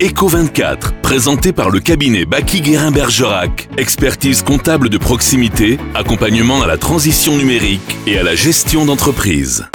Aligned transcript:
Eco24, 0.00 0.92
présenté 1.02 1.52
par 1.52 1.68
le 1.68 1.78
cabinet 1.78 2.24
Baki 2.24 2.62
Guérin 2.62 2.90
Bergerac. 2.90 3.68
Expertise 3.76 4.42
comptable 4.42 4.88
de 4.88 4.96
proximité, 4.96 5.78
accompagnement 5.94 6.62
à 6.62 6.66
la 6.66 6.78
transition 6.78 7.36
numérique 7.36 7.98
et 8.06 8.18
à 8.18 8.22
la 8.22 8.34
gestion 8.34 8.86
d'entreprise. 8.86 9.66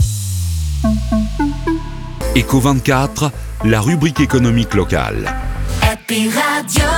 Eco24, 2.36 3.30
la 3.66 3.80
rubrique 3.80 4.20
économique 4.20 4.74
locale. 4.74 5.32
Happy 5.84 6.28
Radio. 6.30 6.95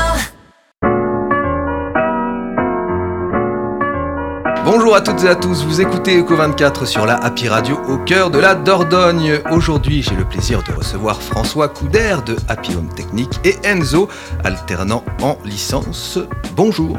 Bonjour 4.69 4.95
à 4.95 4.99
toutes 4.99 5.23
et 5.23 5.29
à 5.29 5.35
tous, 5.35 5.63
vous 5.63 5.79
écoutez 5.79 6.21
Eco24 6.21 6.85
sur 6.85 7.05
la 7.05 7.15
Happy 7.15 7.47
Radio 7.47 7.79
au 7.87 7.99
cœur 7.99 8.29
de 8.29 8.37
la 8.37 8.53
Dordogne. 8.53 9.39
Aujourd'hui, 9.49 10.01
j'ai 10.01 10.13
le 10.13 10.25
plaisir 10.25 10.61
de 10.61 10.73
recevoir 10.73 11.21
François 11.21 11.69
Couder 11.69 12.17
de 12.25 12.35
Happy 12.49 12.75
Home 12.75 12.93
Technique 12.93 13.39
et 13.45 13.55
Enzo, 13.63 14.09
alternant 14.43 15.05
en 15.21 15.37
licence. 15.45 16.19
Bonjour. 16.57 16.97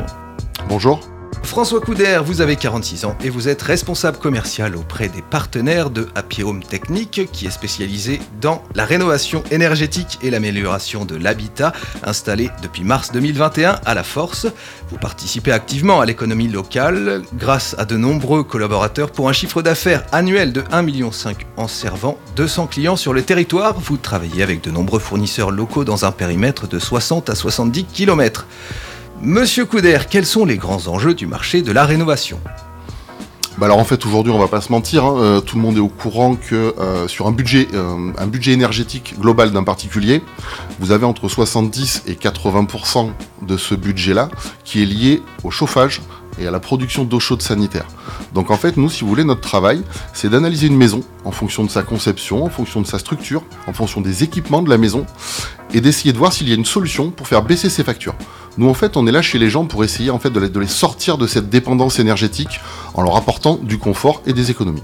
Bonjour. 0.66 1.17
François 1.48 1.80
Couder, 1.80 2.20
vous 2.22 2.42
avez 2.42 2.56
46 2.56 3.06
ans 3.06 3.16
et 3.24 3.30
vous 3.30 3.48
êtes 3.48 3.62
responsable 3.62 4.18
commercial 4.18 4.76
auprès 4.76 5.08
des 5.08 5.22
partenaires 5.22 5.88
de 5.88 6.06
Happy 6.14 6.42
Home 6.42 6.62
Technique 6.62 7.22
qui 7.32 7.46
est 7.46 7.50
spécialisé 7.50 8.20
dans 8.38 8.62
la 8.74 8.84
rénovation 8.84 9.42
énergétique 9.50 10.18
et 10.22 10.30
l'amélioration 10.30 11.06
de 11.06 11.16
l'habitat 11.16 11.72
installé 12.04 12.50
depuis 12.62 12.84
mars 12.84 13.12
2021 13.12 13.80
à 13.86 13.94
la 13.94 14.02
Force. 14.02 14.46
Vous 14.90 14.98
participez 14.98 15.50
activement 15.50 16.02
à 16.02 16.06
l'économie 16.06 16.48
locale 16.48 17.22
grâce 17.32 17.74
à 17.78 17.86
de 17.86 17.96
nombreux 17.96 18.44
collaborateurs 18.44 19.10
pour 19.10 19.30
un 19.30 19.32
chiffre 19.32 19.62
d'affaires 19.62 20.04
annuel 20.12 20.52
de 20.52 20.60
1,5 20.60 20.84
million 20.84 21.10
en 21.56 21.66
servant 21.66 22.18
200 22.36 22.66
clients 22.66 22.96
sur 22.96 23.14
le 23.14 23.22
territoire. 23.22 23.80
Vous 23.80 23.96
travaillez 23.96 24.42
avec 24.42 24.60
de 24.60 24.70
nombreux 24.70 25.00
fournisseurs 25.00 25.50
locaux 25.50 25.84
dans 25.84 26.04
un 26.04 26.12
périmètre 26.12 26.68
de 26.68 26.78
60 26.78 27.30
à 27.30 27.34
70 27.34 27.84
km. 27.86 28.46
Monsieur 29.22 29.64
Couder, 29.64 29.98
quels 30.08 30.26
sont 30.26 30.44
les 30.44 30.56
grands 30.56 30.86
enjeux 30.86 31.12
du 31.12 31.26
marché 31.26 31.62
de 31.62 31.72
la 31.72 31.84
rénovation? 31.84 32.38
Bah 33.58 33.66
alors 33.66 33.78
en 33.78 33.84
fait 33.84 34.06
aujourd'hui 34.06 34.32
on 34.32 34.38
va 34.38 34.46
pas 34.46 34.60
se 34.60 34.70
mentir, 34.70 35.04
hein, 35.04 35.16
euh, 35.18 35.40
tout 35.40 35.56
le 35.56 35.62
monde 35.62 35.76
est 35.76 35.80
au 35.80 35.88
courant 35.88 36.36
que 36.36 36.76
euh, 36.78 37.08
sur 37.08 37.26
un 37.26 37.32
budget, 37.32 37.66
euh, 37.74 38.12
un 38.16 38.26
budget 38.28 38.52
énergétique 38.52 39.16
global 39.18 39.50
d'un 39.50 39.64
particulier, 39.64 40.22
vous 40.78 40.92
avez 40.92 41.04
entre 41.04 41.28
70 41.28 42.04
et 42.06 42.14
80% 42.14 43.10
de 43.42 43.56
ce 43.56 43.74
budget-là 43.74 44.28
qui 44.62 44.82
est 44.82 44.86
lié 44.86 45.22
au 45.42 45.50
chauffage 45.50 46.00
et 46.38 46.46
à 46.46 46.52
la 46.52 46.60
production 46.60 47.02
d'eau 47.02 47.18
chaude 47.18 47.42
sanitaire. 47.42 47.86
Donc 48.34 48.52
en 48.52 48.56
fait 48.56 48.76
nous 48.76 48.88
si 48.88 49.00
vous 49.00 49.08
voulez 49.08 49.24
notre 49.24 49.40
travail 49.40 49.82
c'est 50.12 50.30
d'analyser 50.30 50.68
une 50.68 50.76
maison 50.76 51.02
en 51.24 51.32
fonction 51.32 51.64
de 51.64 51.70
sa 51.70 51.82
conception, 51.82 52.44
en 52.44 52.50
fonction 52.50 52.80
de 52.80 52.86
sa 52.86 53.00
structure, 53.00 53.42
en 53.66 53.72
fonction 53.72 54.00
des 54.00 54.22
équipements 54.22 54.62
de 54.62 54.70
la 54.70 54.78
maison 54.78 55.04
et 55.74 55.80
d'essayer 55.80 56.12
de 56.12 56.18
voir 56.18 56.32
s'il 56.32 56.48
y 56.48 56.52
a 56.52 56.54
une 56.54 56.64
solution 56.64 57.10
pour 57.10 57.26
faire 57.26 57.42
baisser 57.42 57.68
ses 57.68 57.82
factures. 57.82 58.14
Nous, 58.58 58.68
en 58.68 58.74
fait, 58.74 58.96
on 58.96 59.06
est 59.06 59.12
là 59.12 59.22
chez 59.22 59.38
les 59.38 59.50
gens 59.50 59.66
pour 59.66 59.84
essayer 59.84 60.10
en 60.10 60.18
fait, 60.18 60.30
de 60.30 60.40
les, 60.40 60.48
de 60.48 60.58
les 60.58 60.66
sortir 60.66 61.16
de 61.16 61.28
cette 61.28 61.48
dépendance 61.48 62.00
énergétique 62.00 62.60
en 62.94 63.02
leur 63.02 63.16
apportant 63.16 63.54
du 63.54 63.78
confort 63.78 64.20
et 64.26 64.32
des 64.32 64.50
économies. 64.50 64.82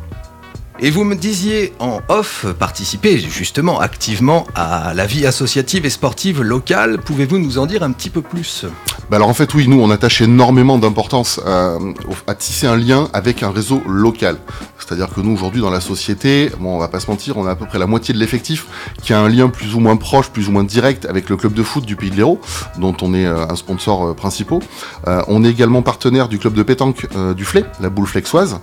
Et 0.84 0.90
vous 0.90 1.04
me 1.04 1.14
disiez 1.14 1.72
en 1.78 2.02
off 2.10 2.44
participer 2.58 3.16
justement 3.16 3.80
activement 3.80 4.46
à 4.54 4.92
la 4.92 5.06
vie 5.06 5.24
associative 5.24 5.86
et 5.86 5.88
sportive 5.88 6.42
locale. 6.42 6.98
Pouvez-vous 6.98 7.38
nous 7.38 7.56
en 7.56 7.64
dire 7.64 7.82
un 7.82 7.90
petit 7.90 8.10
peu 8.10 8.20
plus? 8.20 8.66
Bah 9.08 9.16
alors 9.16 9.30
en 9.30 9.34
fait 9.34 9.54
oui, 9.54 9.66
nous 9.66 9.80
on 9.80 9.90
attache 9.90 10.20
énormément 10.20 10.76
d'importance 10.76 11.40
à, 11.46 11.78
à, 12.26 12.34
tisser 12.34 12.66
un 12.66 12.76
lien 12.76 13.08
avec 13.14 13.42
un 13.42 13.50
réseau 13.50 13.82
local. 13.88 14.36
C'est-à-dire 14.78 15.08
que 15.08 15.22
nous 15.22 15.32
aujourd'hui 15.32 15.62
dans 15.62 15.70
la 15.70 15.80
société, 15.80 16.50
bon 16.60 16.76
on 16.76 16.78
va 16.78 16.88
pas 16.88 17.00
se 17.00 17.10
mentir, 17.10 17.38
on 17.38 17.46
a 17.46 17.52
à 17.52 17.56
peu 17.56 17.64
près 17.64 17.78
la 17.78 17.86
moitié 17.86 18.12
de 18.12 18.18
l'effectif 18.18 18.66
qui 19.02 19.14
a 19.14 19.20
un 19.20 19.30
lien 19.30 19.48
plus 19.48 19.74
ou 19.74 19.80
moins 19.80 19.96
proche, 19.96 20.28
plus 20.28 20.48
ou 20.48 20.52
moins 20.52 20.64
direct 20.64 21.06
avec 21.06 21.30
le 21.30 21.38
club 21.38 21.54
de 21.54 21.62
foot 21.62 21.86
du 21.86 21.96
Pays 21.96 22.10
de 22.10 22.16
l'Hérault, 22.16 22.40
dont 22.78 22.94
on 23.00 23.14
est 23.14 23.24
euh, 23.24 23.46
un 23.48 23.56
sponsor 23.56 24.08
euh, 24.08 24.12
principal. 24.12 24.58
Euh, 25.06 25.22
on 25.28 25.44
est 25.44 25.50
également 25.50 25.80
partenaire 25.80 26.28
du 26.28 26.38
club 26.38 26.52
de 26.52 26.62
pétanque 26.62 27.06
euh, 27.16 27.32
du 27.32 27.46
Flé, 27.46 27.64
la 27.80 27.88
boule 27.88 28.06
flexoise. 28.06 28.60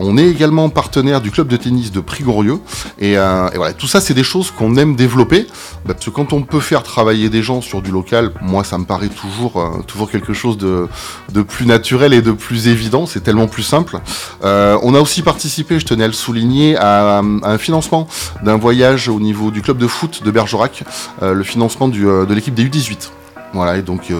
On 0.00 0.16
est 0.16 0.28
également 0.28 0.68
partenaire 0.68 1.20
du 1.20 1.32
club 1.32 1.48
de 1.48 1.56
tennis 1.56 1.90
de 1.90 1.98
Prigorieux. 1.98 2.60
Et, 3.00 3.18
euh, 3.18 3.48
et 3.50 3.56
voilà, 3.56 3.72
tout 3.72 3.88
ça, 3.88 4.00
c'est 4.00 4.14
des 4.14 4.22
choses 4.22 4.52
qu'on 4.52 4.76
aime 4.76 4.94
développer. 4.94 5.48
Bah, 5.84 5.94
parce 5.94 6.04
que 6.04 6.10
quand 6.10 6.32
on 6.32 6.42
peut 6.42 6.60
faire 6.60 6.84
travailler 6.84 7.28
des 7.28 7.42
gens 7.42 7.60
sur 7.60 7.82
du 7.82 7.90
local, 7.90 8.30
moi, 8.40 8.62
ça 8.62 8.78
me 8.78 8.84
paraît 8.84 9.08
toujours, 9.08 9.60
euh, 9.60 9.82
toujours 9.88 10.08
quelque 10.08 10.32
chose 10.32 10.56
de, 10.56 10.86
de, 11.32 11.42
plus 11.42 11.66
naturel 11.66 12.12
et 12.14 12.22
de 12.22 12.30
plus 12.30 12.68
évident. 12.68 13.06
C'est 13.06 13.22
tellement 13.22 13.48
plus 13.48 13.64
simple. 13.64 13.98
Euh, 14.44 14.78
on 14.84 14.94
a 14.94 15.00
aussi 15.00 15.22
participé, 15.22 15.80
je 15.80 15.86
tenais 15.86 16.04
à 16.04 16.08
le 16.08 16.12
souligner, 16.12 16.76
à, 16.76 17.18
un 17.18 17.58
financement 17.58 18.06
d'un 18.44 18.56
voyage 18.56 19.08
au 19.08 19.18
niveau 19.18 19.50
du 19.50 19.62
club 19.62 19.78
de 19.78 19.88
foot 19.88 20.22
de 20.24 20.30
Bergerac, 20.30 20.84
le 21.20 21.42
financement 21.42 21.88
du, 21.88 22.04
de 22.04 22.32
l'équipe 22.32 22.54
des 22.54 22.64
U18. 22.64 23.10
Voilà, 23.52 23.78
et 23.78 23.82
donc 23.82 24.12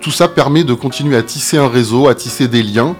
tout 0.00 0.10
ça 0.10 0.28
permet 0.28 0.62
de 0.62 0.74
continuer 0.74 1.16
à 1.16 1.22
tisser 1.22 1.58
un 1.58 1.68
réseau, 1.68 2.08
à 2.08 2.14
tisser 2.14 2.48
des 2.48 2.62
liens. 2.62 2.94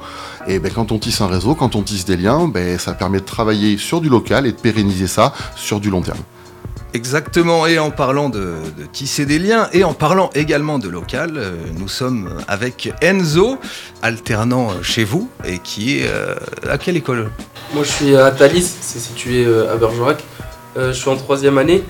Et 0.46 0.58
ben, 0.58 0.72
quand 0.74 0.92
on 0.92 0.98
tisse 0.98 1.20
un 1.20 1.28
réseau, 1.28 1.54
quand 1.54 1.76
on 1.76 1.82
tisse 1.82 2.04
des 2.04 2.16
liens, 2.16 2.48
ben, 2.48 2.78
ça 2.78 2.94
permet 2.94 3.20
de 3.20 3.24
travailler 3.24 3.76
sur 3.78 4.00
du 4.00 4.08
local 4.08 4.46
et 4.46 4.52
de 4.52 4.56
pérenniser 4.56 5.06
ça 5.06 5.32
sur 5.56 5.78
du 5.78 5.90
long 5.90 6.02
terme. 6.02 6.18
Exactement, 6.94 7.66
et 7.66 7.78
en 7.78 7.90
parlant 7.90 8.28
de, 8.28 8.56
de, 8.76 8.84
tisser 8.92 9.24
des 9.24 9.38
liens 9.38 9.68
et 9.72 9.82
en 9.82 9.94
parlant 9.94 10.28
également 10.34 10.78
de 10.78 10.90
local, 10.90 11.32
euh, 11.36 11.54
nous 11.78 11.88
sommes 11.88 12.36
avec 12.48 12.92
Enzo, 13.00 13.56
alternant 14.02 14.82
chez 14.82 15.02
vous, 15.02 15.30
et 15.42 15.58
qui 15.58 15.98
est 15.98 16.06
euh, 16.06 16.34
à 16.68 16.76
quelle 16.76 16.98
école? 16.98 17.30
Moi 17.72 17.84
je 17.84 17.90
suis 17.90 18.16
à 18.16 18.30
Thalys, 18.30 18.76
c'est 18.82 18.98
situé 18.98 19.46
euh, 19.46 19.72
à 19.72 19.76
Bergerac. 19.76 20.22
je 20.76 20.92
suis 20.92 21.08
en 21.08 21.16
troisième 21.16 21.56
année. 21.56 21.82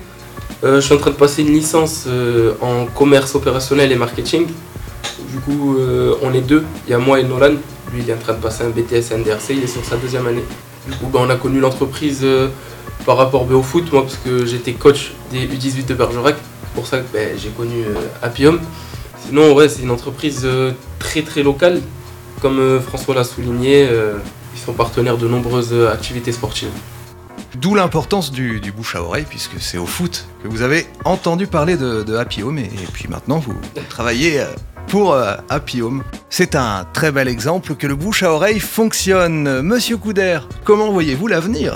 je 0.63 0.79
suis 0.79 0.93
en 0.93 0.97
train 0.97 1.11
de 1.11 1.17
passer 1.17 1.41
une 1.41 1.51
licence 1.51 2.07
en 2.61 2.85
commerce 2.85 3.35
opérationnel 3.35 3.91
et 3.91 3.97
marketing. 3.97 4.47
Du 5.31 5.39
coup, 5.39 5.77
on 6.21 6.33
est 6.33 6.41
deux, 6.41 6.63
il 6.87 6.91
y 6.91 6.93
a 6.93 6.97
moi 6.97 7.19
et 7.19 7.23
Nolan, 7.23 7.55
lui, 7.93 8.01
il 8.03 8.09
est 8.09 8.13
en 8.13 8.17
train 8.17 8.33
de 8.33 8.39
passer 8.41 8.63
un 8.63 8.69
BTS 8.69 9.15
NDRC, 9.15 9.51
il 9.51 9.63
est 9.63 9.67
sur 9.67 9.83
sa 9.85 9.95
deuxième 9.97 10.27
année. 10.27 10.43
Du 10.87 10.97
coup, 10.97 11.07
ben, 11.07 11.19
on 11.21 11.29
a 11.29 11.35
connu 11.35 11.59
l'entreprise 11.59 12.21
euh, 12.23 12.49
par 13.05 13.17
rapport 13.17 13.45
ben, 13.45 13.55
au 13.55 13.63
foot, 13.63 13.91
moi, 13.91 14.01
parce 14.01 14.17
que 14.17 14.45
j'étais 14.45 14.73
coach 14.73 15.13
des 15.31 15.47
U18 15.47 15.85
de 15.85 15.93
Bergerac. 15.93 16.35
C'est 16.35 16.73
pour 16.75 16.87
ça 16.87 16.99
que 16.99 17.05
ben, 17.13 17.37
j'ai 17.37 17.49
connu 17.49 17.83
euh, 17.83 17.95
Appium. 18.21 18.59
Sinon, 19.25 19.53
ouais, 19.53 19.69
c'est 19.69 19.83
une 19.83 19.91
entreprise 19.91 20.41
euh, 20.43 20.71
très 20.99 21.21
très 21.21 21.43
locale. 21.43 21.81
Comme 22.41 22.81
François 22.81 23.15
l'a 23.15 23.23
souligné, 23.23 23.87
ils 24.53 24.59
sont 24.59 24.73
partenaires 24.73 25.17
de 25.17 25.29
nombreuses 25.29 25.73
activités 25.89 26.33
sportives. 26.33 26.71
D'où 27.55 27.75
l'importance 27.75 28.31
du, 28.31 28.59
bouche 28.75 28.95
à 28.95 29.03
oreille, 29.03 29.25
puisque 29.29 29.59
c'est 29.59 29.77
au 29.77 29.85
foot 29.85 30.27
que 30.41 30.47
vous 30.47 30.61
avez 30.61 30.87
entendu 31.05 31.47
parler 31.47 31.77
de, 31.77 32.15
Happy 32.15 32.43
Home, 32.43 32.57
et, 32.57 32.63
et 32.63 32.87
puis 32.91 33.07
maintenant 33.07 33.39
vous, 33.39 33.55
travaillez 33.89 34.43
pour 34.87 35.13
euh, 35.13 35.35
Happy 35.49 35.81
Home. 35.81 36.03
C'est 36.29 36.55
un 36.55 36.85
très 36.93 37.11
bel 37.11 37.27
exemple 37.27 37.75
que 37.75 37.87
le 37.87 37.95
bouche 37.95 38.23
à 38.23 38.31
oreille 38.31 38.59
fonctionne. 38.59 39.61
Monsieur 39.61 39.97
Couder, 39.97 40.39
comment 40.63 40.91
voyez-vous 40.91 41.27
l'avenir? 41.27 41.75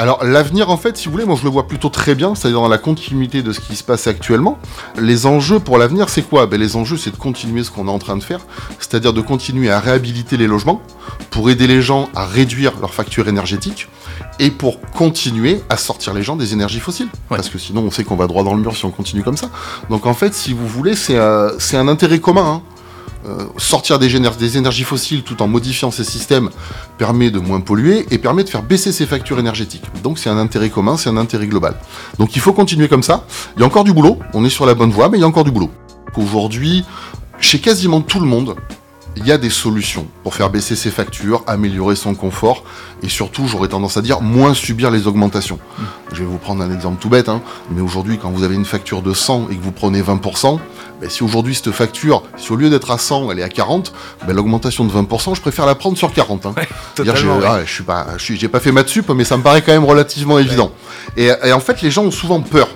Alors 0.00 0.24
l'avenir 0.24 0.70
en 0.70 0.78
fait, 0.78 0.96
si 0.96 1.08
vous 1.08 1.12
voulez, 1.12 1.26
moi 1.26 1.36
je 1.38 1.44
le 1.44 1.50
vois 1.50 1.68
plutôt 1.68 1.90
très 1.90 2.14
bien, 2.14 2.34
c'est-à-dire 2.34 2.62
dans 2.62 2.68
la 2.68 2.78
continuité 2.78 3.42
de 3.42 3.52
ce 3.52 3.60
qui 3.60 3.76
se 3.76 3.84
passe 3.84 4.06
actuellement. 4.06 4.58
Les 4.98 5.26
enjeux 5.26 5.60
pour 5.60 5.76
l'avenir, 5.76 6.08
c'est 6.08 6.22
quoi? 6.22 6.46
Ben, 6.46 6.58
Les 6.58 6.74
enjeux, 6.74 6.96
c'est 6.96 7.10
de 7.10 7.16
continuer 7.16 7.64
ce 7.64 7.70
qu'on 7.70 7.86
est 7.86 7.90
en 7.90 7.98
train 7.98 8.16
de 8.16 8.22
faire, 8.22 8.40
c'est-à-dire 8.78 9.12
de 9.12 9.20
continuer 9.20 9.70
à 9.70 9.78
réhabiliter 9.78 10.38
les 10.38 10.46
logements 10.46 10.80
pour 11.28 11.50
aider 11.50 11.66
les 11.66 11.82
gens 11.82 12.08
à 12.14 12.24
réduire 12.24 12.72
leur 12.80 12.94
facture 12.94 13.28
énergétique 13.28 13.88
et 14.38 14.50
pour 14.50 14.80
continuer 14.80 15.60
à 15.68 15.76
sortir 15.76 16.14
les 16.14 16.22
gens 16.22 16.34
des 16.34 16.54
énergies 16.54 16.80
fossiles. 16.80 17.08
Ouais. 17.30 17.36
Parce 17.36 17.50
que 17.50 17.58
sinon 17.58 17.82
on 17.82 17.90
sait 17.90 18.02
qu'on 18.02 18.16
va 18.16 18.26
droit 18.26 18.42
dans 18.42 18.54
le 18.54 18.62
mur 18.62 18.74
si 18.74 18.86
on 18.86 18.90
continue 18.90 19.22
comme 19.22 19.36
ça. 19.36 19.50
Donc 19.90 20.06
en 20.06 20.14
fait, 20.14 20.32
si 20.32 20.54
vous 20.54 20.66
voulez, 20.66 20.96
c'est 20.96 21.18
euh, 21.18 21.52
un 21.74 21.88
intérêt 21.88 22.20
commun. 22.20 22.54
Hein. 22.54 22.62
Euh, 23.26 23.44
sortir 23.58 23.98
des, 23.98 24.08
des, 24.08 24.56
énergies 24.56 24.84
fossiles 24.84 25.22
tout 25.22 25.42
en 25.42 25.46
modifiant 25.46 25.90
ces 25.90 26.04
systèmes 26.04 26.48
permet 26.96 27.30
de 27.30 27.38
moins 27.38 27.60
polluer 27.60 28.06
et 28.10 28.16
permet 28.16 28.44
de 28.44 28.48
faire 28.48 28.62
baisser 28.62 28.92
ses 28.92 29.04
factures 29.04 29.38
énergétiques. 29.38 29.84
Donc 30.02 30.18
c'est 30.18 30.30
un 30.30 30.38
intérêt 30.38 30.70
commun, 30.70 30.96
c'est 30.96 31.10
un 31.10 31.18
intérêt 31.18 31.46
global. 31.46 31.74
Donc 32.18 32.34
il 32.34 32.40
faut 32.40 32.54
continuer 32.54 32.88
comme 32.88 33.02
ça. 33.02 33.26
Il 33.56 33.60
y 33.60 33.62
a 33.62 33.66
encore 33.66 33.84
du 33.84 33.92
boulot, 33.92 34.18
on 34.32 34.42
est 34.46 34.50
sur 34.50 34.64
la 34.64 34.74
bonne 34.74 34.90
voie, 34.90 35.10
mais 35.10 35.18
il 35.18 35.20
y 35.20 35.24
a 35.24 35.26
encore 35.26 35.44
du 35.44 35.50
boulot. 35.50 35.70
Aujourd'hui, 36.16 36.82
chez 37.40 37.58
quasiment 37.58 38.00
tout 38.00 38.20
le 38.20 38.26
monde, 38.26 38.56
il 39.16 39.26
y 39.26 39.32
a 39.32 39.38
des 39.38 39.50
solutions 39.50 40.06
pour 40.22 40.34
faire 40.34 40.48
baisser 40.48 40.74
ses 40.74 40.90
factures, 40.90 41.42
améliorer 41.46 41.96
son 41.96 42.14
confort 42.14 42.64
et 43.02 43.08
surtout, 43.10 43.46
j'aurais 43.46 43.68
tendance 43.68 43.98
à 43.98 44.02
dire, 44.02 44.22
moins 44.22 44.54
subir 44.54 44.90
les 44.90 45.06
augmentations. 45.06 45.58
Mmh. 45.58 45.82
Je 46.12 46.18
vais 46.20 46.24
vous 46.24 46.38
prendre 46.38 46.62
un 46.62 46.72
exemple 46.72 47.00
tout 47.00 47.10
bête, 47.10 47.28
hein, 47.28 47.42
mais 47.70 47.82
aujourd'hui, 47.82 48.18
quand 48.18 48.30
vous 48.30 48.44
avez 48.44 48.54
une 48.54 48.64
facture 48.64 49.02
de 49.02 49.12
100 49.12 49.48
et 49.50 49.56
que 49.56 49.62
vous 49.62 49.72
prenez 49.72 50.00
20%, 50.00 50.58
ben, 51.00 51.08
si 51.08 51.22
aujourd'hui 51.22 51.54
cette 51.54 51.70
facture, 51.70 52.22
si 52.36 52.52
au 52.52 52.56
lieu 52.56 52.70
d'être 52.70 52.90
à 52.90 52.98
100, 52.98 53.30
elle 53.30 53.38
est 53.38 53.42
à 53.42 53.48
40, 53.48 53.92
ben, 54.26 54.34
l'augmentation 54.34 54.84
de 54.84 54.92
20%, 54.92 55.34
je 55.34 55.40
préfère 55.40 55.66
la 55.66 55.74
prendre 55.74 55.96
sur 55.96 56.12
40. 56.12 56.46
Hein. 56.46 56.54
Ouais, 56.56 56.68
je, 56.96 57.02
ouais. 57.02 57.44
ah, 57.46 57.60
je 57.64 57.72
suis 57.72 57.82
pas, 57.82 58.06
j'ai 58.18 58.48
fait 58.48 58.72
maths 58.72 58.88
sup, 58.88 59.08
mais 59.10 59.24
ça 59.24 59.36
me 59.36 59.42
paraît 59.42 59.62
quand 59.62 59.72
même 59.72 59.84
relativement 59.84 60.34
ouais. 60.34 60.42
évident. 60.42 60.72
Et, 61.16 61.30
et 61.44 61.52
en 61.52 61.60
fait, 61.60 61.82
les 61.82 61.90
gens 61.90 62.04
ont 62.04 62.10
souvent 62.10 62.40
peur 62.40 62.68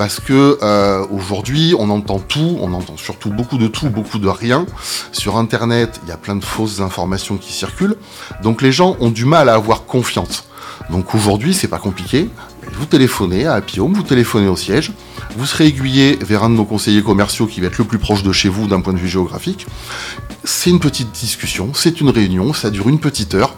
parce 0.00 0.18
que 0.18 0.56
euh, 0.62 1.04
aujourd'hui 1.10 1.74
on 1.78 1.90
entend 1.90 2.20
tout, 2.20 2.56
on 2.62 2.72
entend 2.72 2.96
surtout 2.96 3.28
beaucoup 3.28 3.58
de 3.58 3.66
tout, 3.66 3.90
beaucoup 3.90 4.18
de 4.18 4.28
rien. 4.28 4.64
Sur 5.12 5.36
internet, 5.36 6.00
il 6.04 6.08
y 6.08 6.12
a 6.12 6.16
plein 6.16 6.36
de 6.36 6.42
fausses 6.42 6.80
informations 6.80 7.36
qui 7.36 7.52
circulent, 7.52 7.96
donc 8.42 8.62
les 8.62 8.72
gens 8.72 8.96
ont 9.00 9.10
du 9.10 9.26
mal 9.26 9.50
à 9.50 9.54
avoir 9.56 9.84
confiance. 9.84 10.44
Donc 10.88 11.14
aujourd'hui, 11.14 11.52
c'est 11.52 11.68
pas 11.68 11.78
compliqué. 11.78 12.30
Vous 12.72 12.86
téléphonez 12.86 13.46
à 13.46 13.56
Happy 13.56 13.78
Home, 13.78 13.92
vous 13.92 14.02
téléphonez 14.02 14.48
au 14.48 14.56
siège, 14.56 14.92
Vous 15.36 15.46
serez 15.46 15.66
aiguillé 15.66 16.16
vers 16.20 16.42
un 16.42 16.50
de 16.50 16.54
nos 16.54 16.64
conseillers 16.64 17.02
commerciaux 17.02 17.46
qui 17.46 17.60
va 17.60 17.68
être 17.68 17.78
le 17.78 17.84
plus 17.84 17.98
proche 17.98 18.22
de 18.22 18.32
chez 18.32 18.48
vous 18.48 18.66
d'un 18.66 18.80
point 18.80 18.92
de 18.92 18.98
vue 18.98 19.08
géographique. 19.08 19.66
C'est 20.44 20.70
une 20.70 20.80
petite 20.80 21.12
discussion, 21.12 21.72
c'est 21.74 22.00
une 22.00 22.10
réunion, 22.10 22.52
ça 22.52 22.70
dure 22.70 22.88
une 22.88 22.98
petite 22.98 23.34
heure. 23.34 23.54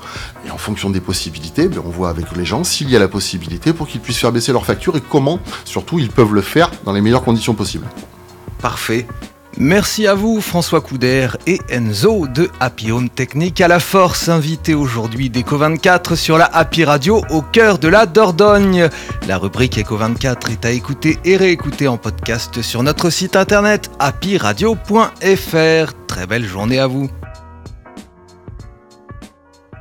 Et 0.46 0.50
en 0.50 0.58
fonction 0.58 0.90
des 0.90 1.00
possibilités, 1.00 1.68
ben, 1.68 1.80
on 1.84 1.90
voit 1.90 2.10
avec 2.10 2.36
les 2.36 2.44
gens 2.44 2.62
s'il 2.62 2.90
y 2.90 2.96
a 2.96 2.98
la 2.98 3.08
possibilité 3.08 3.72
pour 3.72 3.88
qu'ils 3.88 4.00
puissent 4.00 4.18
faire 4.18 4.32
baisser 4.32 4.52
leur 4.52 4.66
facture 4.66 4.96
et 4.96 5.00
comment, 5.00 5.40
surtout, 5.64 5.98
ils 5.98 6.10
peuvent 6.10 6.34
le 6.34 6.42
faire 6.42 6.70
dans 6.84 6.92
les 6.92 7.00
meilleures 7.00 7.24
conditions 7.24 7.54
possibles. 7.54 7.88
Parfait. 8.60 9.06
Merci 9.58 10.06
à 10.06 10.14
vous 10.14 10.40
François 10.40 10.80
Couder 10.80 11.28
et 11.46 11.60
Enzo 11.70 12.26
de 12.26 12.50
Happy 12.58 12.90
Home 12.90 13.10
Technique 13.10 13.60
à 13.60 13.68
la 13.68 13.80
force 13.80 14.28
invité 14.28 14.74
aujourd'hui 14.74 15.28
d'Eco24 15.28 16.16
sur 16.16 16.38
la 16.38 16.46
Happy 16.46 16.84
Radio 16.84 17.22
au 17.30 17.42
cœur 17.42 17.78
de 17.78 17.88
la 17.88 18.06
Dordogne. 18.06 18.88
La 19.28 19.36
rubrique 19.38 19.76
Eco24 19.76 20.50
est 20.52 20.64
à 20.64 20.70
écouter 20.70 21.18
et 21.24 21.36
réécouter 21.36 21.86
en 21.86 21.98
podcast 21.98 22.62
sur 22.62 22.82
notre 22.82 23.10
site 23.10 23.36
internet 23.36 23.90
happyradio.fr. 23.98 25.92
Très 26.06 26.26
belle 26.26 26.46
journée 26.46 26.78
à 26.78 26.86
vous. 26.86 27.10